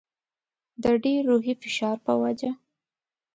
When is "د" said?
0.83-0.85